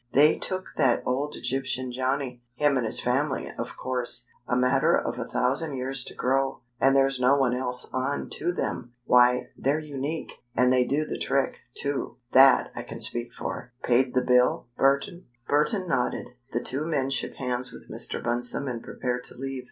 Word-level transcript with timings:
They 0.13 0.39
took 0.39 0.73
that 0.77 1.03
old 1.05 1.35
Egyptian 1.35 1.91
Johnny 1.91 2.41
him 2.55 2.75
and 2.75 2.87
his 2.87 2.99
family, 2.99 3.51
of 3.55 3.77
course 3.77 4.25
a 4.47 4.55
matter 4.55 4.97
of 4.97 5.19
a 5.19 5.25
thousand 5.27 5.75
years 5.77 6.03
to 6.05 6.15
grow, 6.15 6.61
and 6.79 6.95
there's 6.95 7.19
no 7.19 7.35
one 7.35 7.55
else 7.55 7.87
on 7.93 8.27
to 8.31 8.51
them. 8.51 8.93
Why, 9.05 9.49
they're 9.55 9.77
unique, 9.77 10.39
and 10.55 10.73
they 10.73 10.85
do 10.85 11.05
the 11.05 11.19
trick, 11.19 11.59
too 11.77 12.17
that 12.31 12.71
I 12.75 12.81
can 12.81 12.99
speak 12.99 13.31
for. 13.31 13.73
Paid 13.83 14.15
the 14.15 14.23
bill, 14.23 14.65
Burton?" 14.75 15.25
Burton 15.47 15.87
nodded. 15.87 16.29
The 16.51 16.61
two 16.63 16.83
men 16.87 17.11
shook 17.11 17.35
hands 17.35 17.71
with 17.71 17.87
Mr. 17.87 18.23
Bunsome 18.23 18.67
and 18.67 18.81
prepared 18.81 19.23
to 19.25 19.37
leave. 19.37 19.59